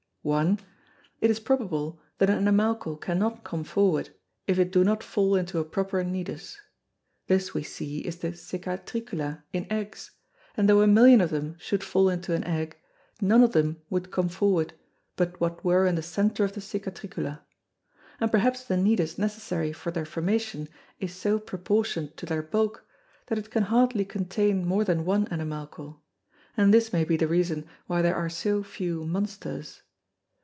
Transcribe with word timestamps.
1. 0.23 0.59
It 1.19 1.31
is 1.31 1.39
probable 1.39 1.99
that 2.19 2.29
an 2.29 2.37
Animalcle 2.37 2.95
cannot 2.97 3.43
come 3.43 3.63
forward, 3.63 4.11
if 4.45 4.59
it 4.59 4.71
do 4.71 4.83
not 4.83 5.01
fall 5.01 5.35
into 5.35 5.57
a 5.57 5.65
proper 5.65 6.03
Nidus. 6.03 6.59
This 7.25 7.55
we 7.55 7.63
see 7.63 8.01
is 8.01 8.17
the 8.19 8.33
Cicatricula 8.33 9.41
in 9.51 9.65
Eggs; 9.71 10.11
and 10.55 10.69
tho' 10.69 10.81
a 10.81 10.85
Million 10.85 11.21
of 11.21 11.31
them 11.31 11.55
should 11.57 11.83
fall 11.83 12.07
into 12.07 12.35
an 12.35 12.43
Egg, 12.43 12.77
none 13.19 13.41
of 13.41 13.53
them 13.53 13.81
would 13.89 14.11
come 14.11 14.29
forward, 14.29 14.73
but 15.15 15.41
what 15.41 15.65
were 15.65 15.87
in 15.87 15.95
the 15.95 16.03
Center 16.03 16.43
of 16.43 16.53
the 16.53 16.61
Cicatricula; 16.61 17.41
and 18.19 18.31
perhaps 18.31 18.63
the 18.63 18.77
Nidus 18.77 19.17
necessary 19.17 19.73
for 19.73 19.89
their 19.89 20.05
formation 20.05 20.69
is 20.99 21.15
so 21.15 21.39
proportion'd 21.39 22.15
to 22.17 22.27
their 22.27 22.43
bulk, 22.43 22.85
that 23.25 23.39
it 23.39 23.49
can 23.49 23.63
hardly 23.63 24.05
contain 24.05 24.67
more 24.67 24.83
than 24.83 25.03
one 25.03 25.27
Animalcle; 25.29 26.03
and 26.55 26.71
this 26.71 26.93
may 26.93 27.03
be 27.03 27.17
the 27.17 27.25
reason 27.27 27.65
why 27.87 28.03
there 28.03 28.15
are 28.15 28.29
so 28.29 28.61
few 28.61 29.03
Monsters. 29.07 29.81